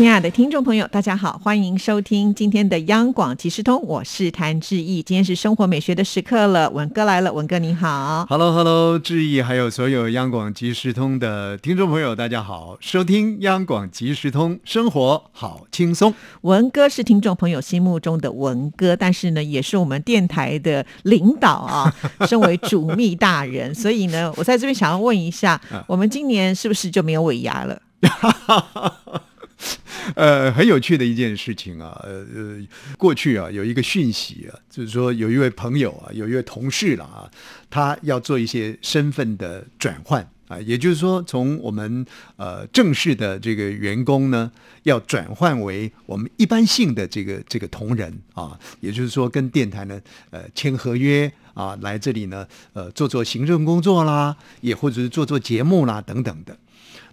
[0.00, 5.02] 亲爱的听众朋友，大家好，欢迎收听今天的央广即时通，我是谭志毅。
[5.02, 8.24] 今天是生活美学的时刻了，文哥来了，文哥你好。
[8.30, 16.14] Hello，Hello，志毅，还有所有央广即时通的听众朋友，大家好，收听央广即时通，生活好轻松。
[16.40, 21.94] 文哥是听众朋友心目中的文哥，但是呢，也是我们电台的领导啊，
[22.26, 27.82] 身为主秘大人，所以呢，我在这边想要问一下，我们今年是不是就没有尾牙了？
[30.16, 37.30] 呃，很有趣的一件事情啊，呃呃，过去啊有一个讯息啊，就是说有一位朋友啊，有一位同事了啊，
[37.68, 42.04] 他要做一些身份的转换啊，也就是说从我们
[42.36, 44.50] 呃正式的这个员工呢，
[44.84, 56.56] 要转换为我们一般性的这个这个同仁啊，也就是说跟电台呢呃签合约啊，来这里呢呃做做行政工作啦，也或者是做做节目啦等等的。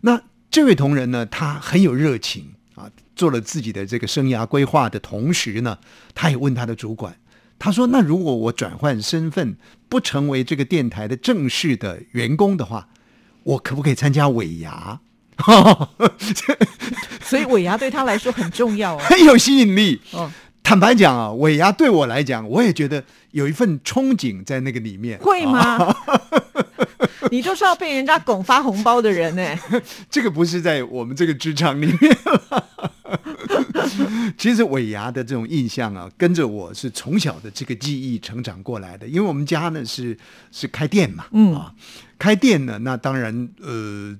[0.01, 5.77] 那这位同仁呢，他很有热情啊，做了自己的这个生涯规划的同时呢，
[6.15, 7.17] 他也问他的主管，
[7.59, 9.57] 他说：“那如果我转换身份，
[9.89, 12.87] 不成为这个电台的正式的员工的话，
[13.43, 14.99] 我可不可以参加尾牙？”
[17.21, 18.99] 所以尾牙对他来说很重要哦。
[19.07, 20.01] 很有吸引力。
[20.11, 20.31] 哦，
[20.63, 25.19] 坦白讲啊，尾牙对我来讲，我也觉得有一份憧憬在那个里面。
[25.19, 25.95] 会吗？
[27.31, 29.59] 你就是要被人家拱发红包的人呢。
[30.09, 31.97] 这个不是在我们这个职场里面。
[34.37, 39.07] 其实尾牙的这种印象啊，跟着我是从小的这个记忆成长过来的。
[39.07, 40.17] 因为我们家呢是
[40.51, 41.73] 是开店嘛，嗯啊，
[42.19, 44.15] 开店呢，那当然呃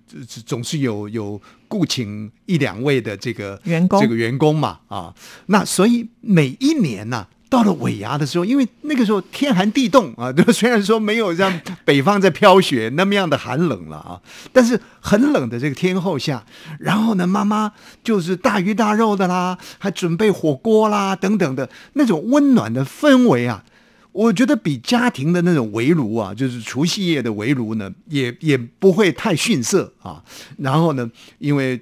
[0.45, 5.13] 总是有有雇请一两位的这个员工这个员工嘛，啊，
[5.47, 10.51] 那所以每一年呢、到了尾牙的时候，因为那个时候天寒地冻啊，对吧？
[10.51, 14.19] 虽然说没有像北方在飘雪那么样的寒冷了啊，
[14.51, 16.43] 但是很冷的这个天候下，
[16.79, 17.71] 然后呢，妈妈
[18.03, 23.63] 就是大鱼大肉的啦，还准备火锅啦等等的那种温暖的氛围啊，
[24.11, 30.21] 我觉得比家庭的那种围炉啊，就是除夕夜的围炉呢，也也不会太逊色啊。
[30.57, 31.09] 然后呢，
[31.39, 31.81] 因为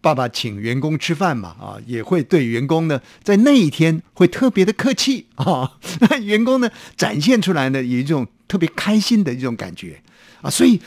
[0.00, 10.00] 爸爸请员工吃饭嘛，啊，也会对员工呢，在那一天会特别的客气啊， 那员工呢展现出来呢，有一种特别开心的一种感觉
[10.42, 10.80] 啊，所以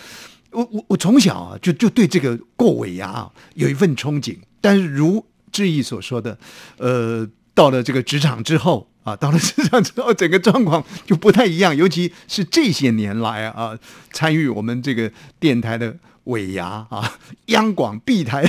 [0.52, 6.38] 我我我从小啊就就对这个过尾牙啊有一份憧憬，但是如志毅所说的，
[6.78, 8.88] 呃，到了这个职场之后。
[9.02, 13.76] 啊，到了职场之后，整个状况就不太一样，尤其是这些年来啊，
[14.12, 15.10] 参与我们这个
[15.40, 18.46] 电台的尾牙啊，央广闭台，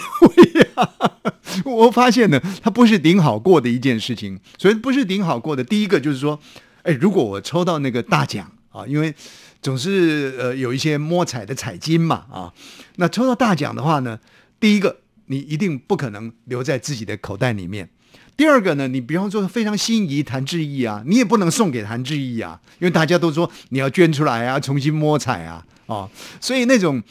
[1.65, 4.39] 我发现呢，它不是顶好过的一件事情。
[4.59, 6.39] 所以不是顶好过的，第一个就是说，
[6.83, 9.15] 哎，如果我抽到那个大奖啊，因为
[9.61, 12.53] 总是呃有一些摸彩的彩金嘛啊，
[12.97, 14.19] 那抽到大奖的话呢，
[14.59, 17.89] 第一个你一定不可能留在自己的口袋里面。
[18.37, 26.09] 第二个呢，你比方说非常心仪谭志毅啊，你也不能送给谭志毅啊，因为大家都说你要捐出来啊，重新摸彩啊，哦，
[26.41, 27.03] 所以那种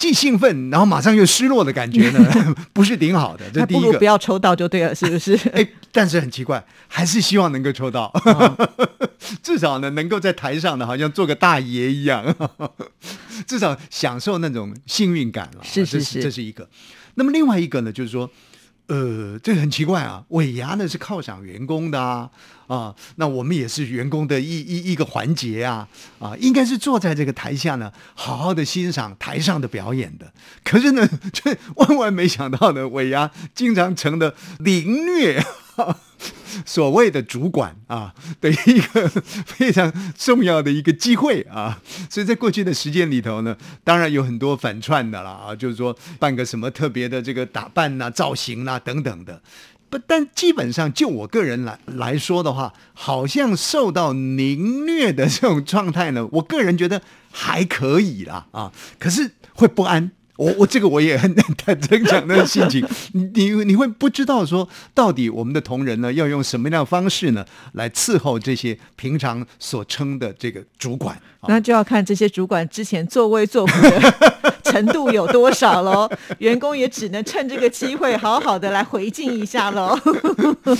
[0.00, 3.44] 既兴奋然后马上又失落的感觉呢， 不是挺好的。
[3.52, 4.04] 这第一个不不。
[4.06, 5.34] 要抽到就对了，是不是？
[5.52, 8.10] 哎，但是很奇怪，还是希望能够抽到，
[9.42, 12.34] 至少呢能够在台上呢，好像做个大爷一样，
[13.46, 15.60] 至少享受那种幸运感了。
[15.70, 16.66] 这是是是这是一个。
[17.16, 18.30] 那么另外一个呢，就是说。
[18.90, 22.28] 呃，这很奇怪啊，尾牙呢是犒赏员工的啊，
[22.66, 25.86] 啊，那我们也是员工的一一一个环节啊，
[26.18, 30.32] 啊，应该是坐在这个台下呢，好好的欣赏台上的表演的。
[30.64, 35.40] 可是呢，却万万没想到呢，尾牙经常成了凌虐。
[36.66, 39.08] 所谓的主管啊的一个
[39.46, 49.40] 非常重要的一个机会啊，所以在过去的时间里头呢，当然有很多反串的啦啊，就是说办个什么特别的这个打扮呐、造型呐、等等的。
[49.88, 57.02] 不，但基本上就我个人来来说的话，好像受到凌虐的这种状态呢，我个人觉得
[57.32, 60.12] 还可以啦啊，可是会不安。
[60.40, 62.82] 我我这个我也很坦诚讲的心情，
[63.12, 67.44] 你你你会不知道说到底我们的同仁呢要用什么样的方式呢
[67.74, 71.46] 来伺候这些平常所称的这个主管啊？
[71.48, 76.08] 那就要看这些主管之前作威作福的 程度有多少喽？
[76.38, 79.98] 员工也只能趁这个机会好好的来回敬一下喽。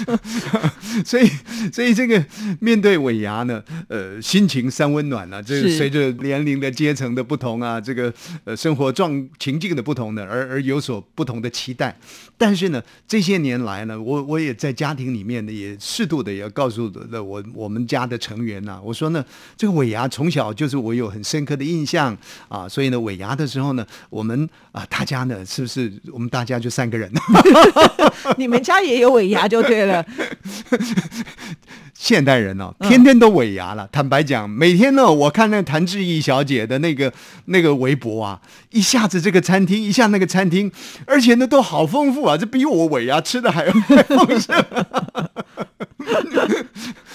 [1.05, 1.29] 所以，
[1.73, 2.23] 所以这个
[2.61, 8.13] 面对尾牙呢，呃，心情三温暖啊，这随着年龄的阶层的不同啊，这个
[8.45, 11.97] 呃生活状情境的不同呢，而而有所不同的期待。
[12.37, 19.25] 但是呢，这些年来呢，我我也在家庭里面呢，也适度的也告诉了我我们家的成员呐、我说呢，
[19.57, 22.17] 这个尾牙从小就是我有很深刻的印象
[22.49, 27.11] 啊，所以呢，尾牙的时候呢，我们啊大家呢，是不是我们大家就三个人？
[28.37, 30.05] 你们家也有尾牙就对了，
[31.95, 33.89] 现代人哦，嗯天天都尾牙了。
[33.93, 37.13] 坦白讲，每天呢，我看那谭志毅小姐的那个
[37.47, 38.41] 那个微博啊，
[38.71, 40.71] 一下子这个餐厅，一下那个餐厅，
[41.07, 44.65] 而且呢都好丰富啊，这比我尾牙吃的还 还丰盛。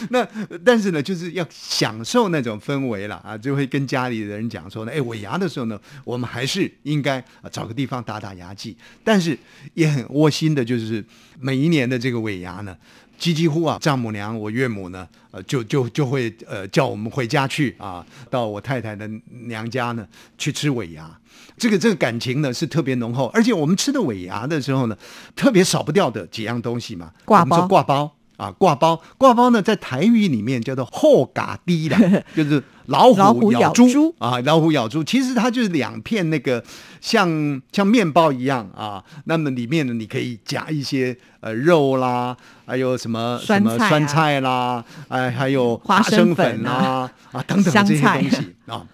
[0.09, 0.27] 那
[0.63, 9.37] 但是呢，就是要享受那种氛围了啊，就会跟家里的人讲说呢，哎，尾牙的时候呢，我们还是应该啊找个地方打打牙祭，但是
[9.73, 11.03] 也很窝心的，就是
[11.39, 12.75] 每一年的这个尾牙呢。
[13.17, 19.09] 几几乎啊，丈母娘、我岳母呢，呃，就就就会呃叫我们回家去啊，到我太太的
[19.47, 20.05] 娘家呢
[20.37, 21.09] 去吃尾牙。
[21.57, 24.97] 这个这个感情呢是特别浓厚，而且我们吃的尾牙的时候呢，
[25.33, 31.95] 特别少不掉的几样东西嘛，挂包挂包啊，挂包，挂包呢在台语里面叫做后嘎滴的，
[32.35, 36.63] 就是老老虎虎咬猪啊，老虎咬猪，其实它就是两片那个
[36.99, 42.35] 像像面包一样啊，那么里面呢你可以夹一些呃肉啦，
[42.65, 48.85] 还有什么什么酸菜啦，哎、还有花生生粉啦啊啊等等这些东西啊。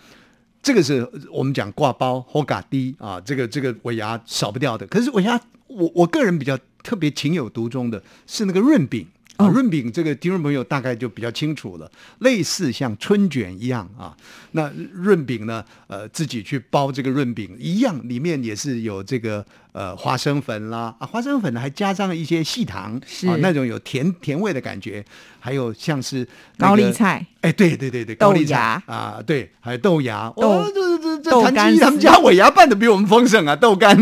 [0.63, 4.85] 这个是我们讲挂包后嘎滴啊，这个这个尾牙少不掉的。
[4.85, 9.07] 可是尾牙，我我个人比较特别情有独钟的是那个润饼。
[9.41, 9.49] 啊，哦。
[9.49, 11.89] 润饼这个听众朋友大概就比较清楚了，
[12.19, 14.15] 类似像春卷一样啊。
[14.51, 23.27] 那润饼呢，呃，自己去包这个润饼一样，里面也是有这个呃花生粉啦，啊，花生粉呢还加上一些细糖，是。
[23.27, 25.03] 啊，那种有甜甜味的感觉，
[25.39, 26.27] 还有像是、
[26.57, 28.81] 那高丽菜，哎，对对对对，高丽菜。
[28.85, 33.97] 啊，对，还有豆芽，豆哦，这这这谭豆干他们家尾牙办的比我们丰盛啊，豆干，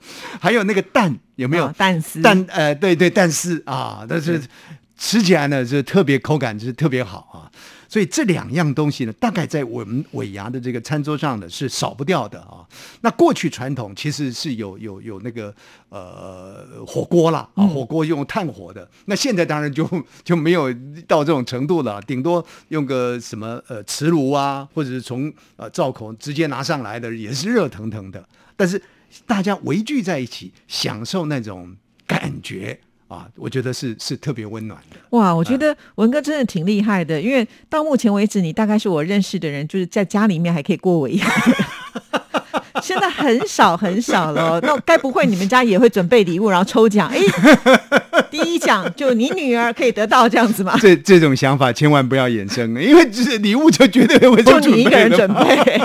[0.40, 1.66] 还有那个蛋有没有？
[1.66, 4.40] 哦蛋丝蛋呃，对对，蛋丝啊，但是
[4.96, 7.50] 吃起来呢是特别口感是特别好啊。
[7.90, 12.60] 所以这两样东西呢，大概在我们尾牙的这个餐桌上呢是少不掉的啊。
[13.00, 15.54] 那过去传统其实是有有有那个
[15.88, 18.86] 呃火锅啦啊，火锅用炭火的。
[19.06, 19.88] 那现在当然就
[20.22, 20.70] 就没有
[21.06, 28.22] 到这种程度了，顶多用个什么呃磁炉啊，或者是从呃灶口直接拿上来的，也是热腾腾的。
[28.54, 28.80] 但是
[29.26, 31.76] 大家围聚在一起，享受那种
[32.06, 32.78] 感觉
[33.08, 34.96] 啊，我觉得是是特别温暖的。
[35.10, 41.56] 哇，我觉得文哥真的挺厉害的，因为到目前为止，你大概是我认识的人，就是在家里面还可以过尾牙的。
[42.80, 47.10] 现在很少很少了哦，那该不会你们家也会准备礼物，然后抽奖？
[47.10, 47.18] 哎，
[48.30, 50.78] 第一奖就你女儿可以得到这样子吗？
[50.80, 55.80] 这这种想法千万不要衍生，因为这礼物就绝对会就你一个人准准备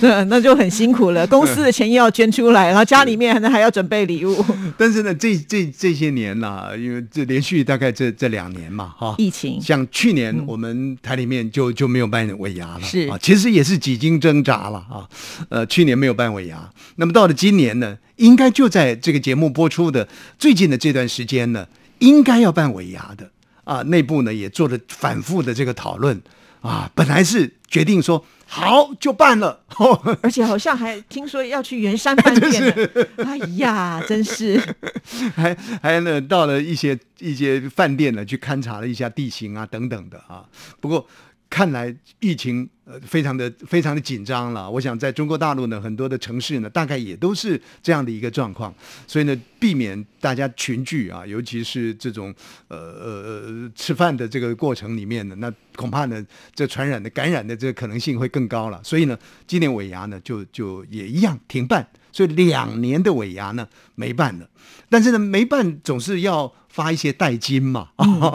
[0.00, 1.26] 那那就很辛苦了。
[1.26, 4.44] 公司的钱又要捐出来，然后家里面还还要准备礼物。
[4.76, 15.08] 但是呢，这这这些年呐、因为这连续大概这这两年嘛，哈，疫情像去年我们台里面就就没有办尾牙了，是啊，其实也是几经挣扎了啊，
[15.48, 20.08] 呃，去年没有办尾牙，那么到了今年呢，应该就在这个节目播出的
[20.38, 21.66] 最近的这段时间呢，
[21.98, 23.30] 应该要办尾牙的
[23.64, 26.20] 啊，内部呢也做了反复的这个讨论
[26.64, 33.04] 啊，本来是决定说好就办了，哦 而且好像还听说要去圆山饭店呢。
[33.24, 34.58] 哎呀，真是
[35.36, 40.46] 还还呢，到了一些一些饭店呢，去勘察了一下地形啊等等的啊。
[40.80, 41.06] 不过
[41.50, 44.70] 看来疫情呃非常的非常的紧张了。
[44.70, 48.74] 我想在中国大陆呢，很多的城市呢，大概也都是这样的一个状况。
[49.06, 52.34] 所以呢，避免大家群聚啊，尤其是这种
[52.68, 56.24] 呃呃呃吃饭的这个过程里面呢，那恐怕呢，
[56.54, 58.80] 这传染的感染的这个可能性会更高了。
[58.84, 61.86] 所以呢，今年尾牙呢，就就也一样停办。
[62.12, 64.48] 所以两年的尾牙呢没办了，
[64.88, 67.90] 但是呢没办总是要发一些代金嘛，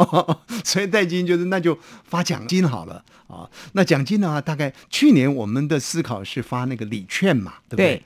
[0.63, 3.43] 所以代金就是那就发奖金好了啊。
[3.73, 7.95] 那奖金的话，大概去年我们的思考是发那个礼券嘛，对不对？
[7.97, 8.03] 对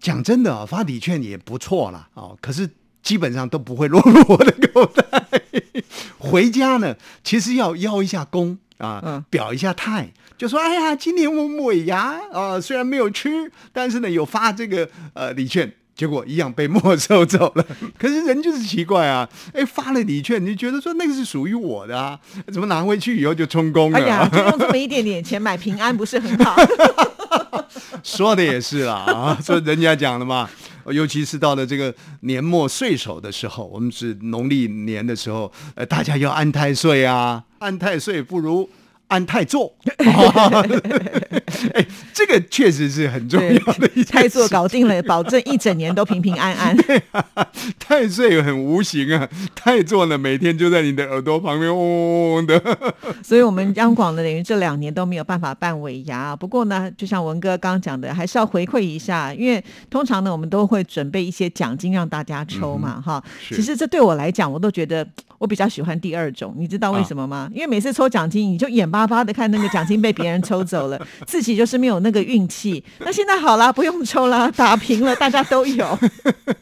[0.00, 2.68] 讲真的啊，发礼券也不错啦，哦，可是
[3.04, 5.22] 基本上都不会落入我的口袋。
[6.18, 15.72] 回家呢，其实要邀一下功啊，嗯表一下态，就说哎呀，今年我们尾牙啊，虽然没有吃，但是呢有发这个呃礼券。
[15.94, 17.66] 结果一样被没收走了。
[17.98, 22.18] 可是人就是奇怪啊，哎，发了礼券，你就觉得说那个是属于我的啊，
[22.52, 23.98] 怎么拿回去以后就充公了？
[23.98, 26.56] 哎呀， 就用这么一点点钱买平安，不是很好？
[28.02, 30.48] 说的也是啦啊，说人家讲的嘛，
[30.86, 38.68] 尤其是到了这个年末岁首的时候，我们是农历年的时候，呃，大家要安太岁啊，安太岁不如。
[39.08, 39.74] 安太座，
[41.74, 46.76] 哎，这个确实是很重要的一太座搞定了，保证一整年都平平安安。
[47.78, 52.60] 太岁很无形啊，太座呢每天就在你的耳朵旁边嗡嗡的。
[53.22, 56.34] 所以，我们央广的等于这两年都没有办法办尾牙。
[56.34, 63.22] 不过呢，就像文哥刚刚讲的，还是要回馈一下，因为通常呢，我们都会准备一些奖金让大家抽嘛，哈。
[63.50, 65.06] 其实这对我来讲，我都觉得。
[65.42, 67.50] 我比较喜欢第二种，你知道为什么吗？
[67.52, 72.80] 因为每次抽奖金，你就眼巴巴的看那个奖金被别人抽走了， 自己就是没有那个运气。
[73.00, 75.98] 那现在好啦，不用抽啦，打平了，大家都有。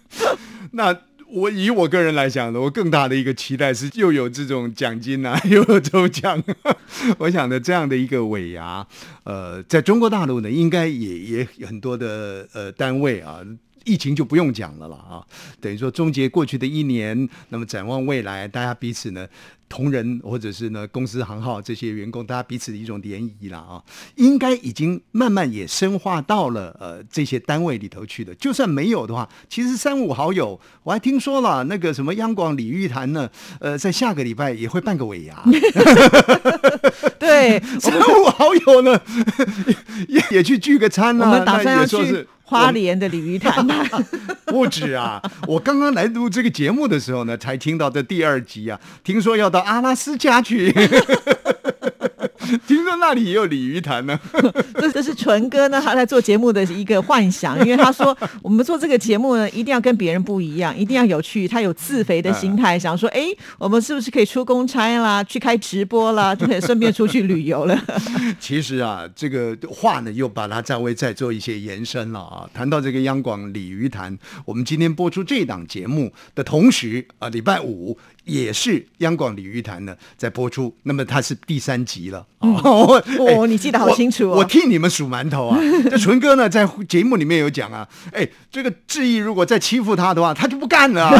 [0.73, 0.97] 那
[1.29, 6.43] 我以我个人来讲呢，我更大的一个期待是又有这种奖金啊，又有抽奖。
[7.21, 8.87] 我想呢，这样的一个尾牙，
[9.25, 13.41] 呃，在中国大陆呢，应该也也很多的呃单位啊。
[13.85, 15.25] 疫情就不用讲了了啊，
[15.61, 19.27] 等于说终结过去的一年，那么展望未来，大家彼此呢。
[19.71, 23.81] 同仁或者是呢公司行号这些员工，大家彼此的一种联谊了啊，
[24.17, 28.35] 应该已经慢慢也深化到了呃这些单位里头去的。
[28.35, 35.41] 就算没有的话，其实三五好友，我还听说了那个什么央广李玉潭呢，呃，在下个礼拜也会办个尾牙。
[37.21, 39.01] 对， 三五好友呢
[40.09, 41.25] 也也去聚个餐呢。
[41.27, 43.65] 我们打算要去花莲的鲤鱼潭。
[44.47, 49.61] 不止啊，我刚刚来录这个节目的时候呢，才听到这第二集啊，听说要到。
[49.61, 50.75] 阿拉斯加去。
[52.67, 54.19] 听说那里也有鲤鱼潭呢，
[54.75, 61.47] 这这是纯哥呢，他在做节目的一个幻想， 因为他说我们做这个节目呢，一定要跟别人不一样，一定要有趣。
[61.49, 63.27] 他有自肥的心态，想说，哎，
[63.59, 67.79] 我们是不是可以出公差啦，去开直播啦，就可以顺便出去旅游了？
[68.39, 72.49] 其实啊，这个话呢，又把它再为再做一些延伸了啊。
[72.53, 77.97] 谈到这个央广鲤鱼潭，我们今天播出这档节目的同时啊，礼拜五
[78.31, 82.27] 也是央广鲤鱼潭呢在播出，那么它是第三集了。
[82.41, 84.39] 哦，哦，你记得好清楚哦！
[84.39, 85.59] 我替你们数馒头啊！
[85.91, 91.11] 这纯哥呢，在节目里面有讲啊，哎，这个志毅如果再欺负他的话，他就不干了。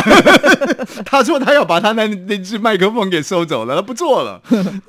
[1.05, 4.41] 他说他要把他那那只麦克风给收走了，他不做了。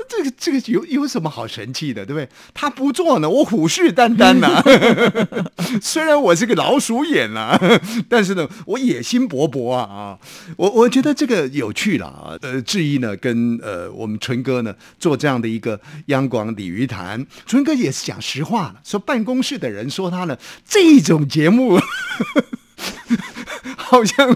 [0.08, 2.30] 这个这个有有什么好神气的，对不对？
[2.54, 4.64] 他不做呢，我虎视眈眈呐。
[5.82, 7.60] 虽然我是个老鼠眼呐，
[8.08, 10.18] 但是呢，我野心勃勃啊啊！
[10.56, 12.36] 我我觉得这个有趣了啊。
[12.42, 16.32] 呃，志毅呢，跟呃我们纯哥呢，做这样的一个央。
[16.32, 21.78] 广鲤鱼潭，春哥也是讲实话了，说办公室的人说他呢，这种节目
[23.78, 24.34] 好像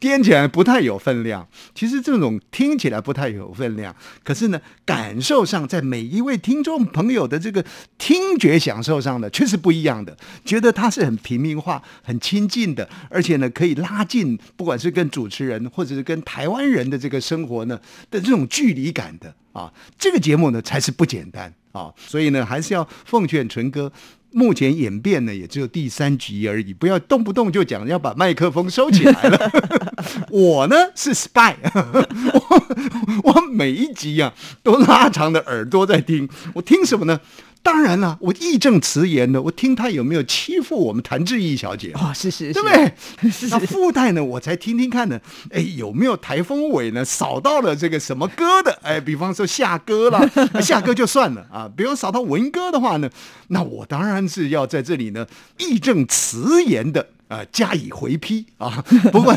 [0.00, 1.46] 掂起来不太有分量。
[1.74, 7.64] 其实这种听起来不太有分量，可是呢，感受上在每一位听众朋友的这个
[7.98, 10.16] 听觉享受上呢，却是不一样的。
[10.44, 17.78] 觉得他是很平民化、很亲近的，而且呢，可以拉近不管是跟主持人或者是跟台湾人的这个生活呢
[18.10, 19.34] 的这种距离感的。
[19.52, 23.92] 啊，这个节目呢才是不简单啊，所以呢还是要奉劝纯哥，
[24.32, 29.50] 目前演变呢也只有第三集而已，不要动不动就讲要把麦克风收起来了。
[30.30, 37.20] 我呢是 spy，我我每一集呀都拉长的耳朵在听，我听什么呢？
[37.62, 42.92] 当然了，我义正辞严的，我听他有没有欺负我们谭志毅小姐哦，是是，对不对？
[43.50, 48.76] 那附带呢，我才听听看呢，哎，有没有台风尾呢扫到了这个什么歌的？
[48.82, 50.28] 哎，比方说夏歌了，
[50.60, 51.70] 夏歌就算了啊。
[51.76, 53.08] 比方扫到文歌的话呢，
[53.48, 55.26] 那我当然是要在这里呢
[55.58, 57.08] 义正辞严的。
[57.28, 58.84] 呃，加以回批啊！
[59.10, 59.34] 不过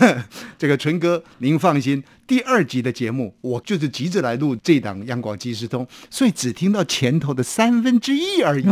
[0.57, 8.65] 这个纯哥，您放心，第二集的节目我就是急着来录这档央广即时通，所以只听到前头的三分之一而已，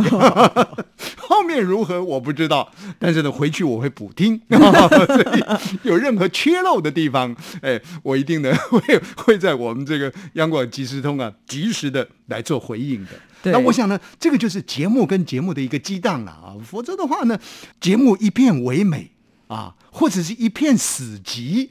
[1.16, 2.72] 后面如何我不知道。
[2.98, 5.44] 但是呢，回去我会补听， 所以
[5.82, 8.80] 有任何缺漏的地方，哎，我一定呢 会
[9.16, 13.10] 会在我们这个央广即时通啊，及时的来做回应的。
[13.52, 17.38] 那我想呢，这个就是节目跟节目的一个激荡了啊，否则的话呢，
[17.80, 19.12] 节目一片唯美。
[19.46, 21.68] 啊，或者是一片死寂，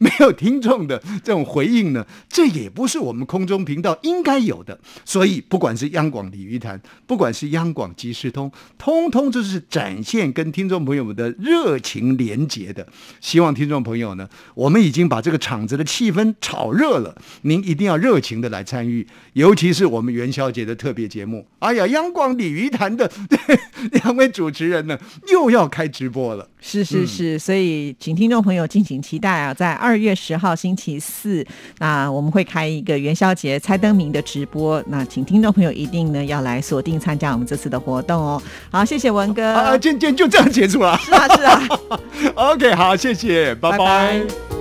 [0.02, 4.80] 没有听众的这种回应呢，这也不是我们空中频道应该有的。
[5.04, 12.86] 所以，不管是央广鲤鱼潭，不管是央广即时通，通通就是展现跟听众朋友们的热情连结的。
[13.20, 21.46] 希望听众朋友呢，我们已经把这个场子的气氛炒热了，您一定要热情的来参与，尤其是我们元宵节的特别节目。
[21.58, 23.10] 哎呀，央广鲤鱼潭的
[23.92, 26.48] 两位主持人呢，又要开直播了。
[26.62, 31.44] 是是是，所以请听众朋友敬请期待啊，在二二月十号星期四，
[31.78, 38.40] 那我们会开一个元宵节猜灯谜的直播，那请听众朋友一定呢要来锁定参加我们这次的活动哦。
[38.70, 39.52] 好，谢谢文哥。
[39.52, 40.96] 啊，今天就这样结束了。
[40.98, 41.68] 是啊，是啊。
[42.36, 44.59] OK，好，谢谢，拜拜拜